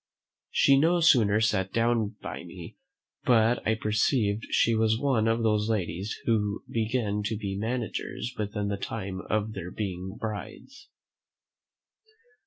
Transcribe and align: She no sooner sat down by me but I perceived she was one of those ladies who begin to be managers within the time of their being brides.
She 0.49 0.79
no 0.79 0.99
sooner 0.99 1.39
sat 1.39 1.71
down 1.71 2.15
by 2.23 2.43
me 2.43 2.75
but 3.23 3.61
I 3.67 3.75
perceived 3.75 4.47
she 4.49 4.73
was 4.73 4.97
one 4.99 5.27
of 5.27 5.43
those 5.43 5.69
ladies 5.69 6.17
who 6.25 6.63
begin 6.67 7.21
to 7.25 7.37
be 7.37 7.55
managers 7.55 8.33
within 8.35 8.67
the 8.69 8.77
time 8.77 9.21
of 9.29 9.53
their 9.53 9.69
being 9.69 10.17
brides. 10.19 10.89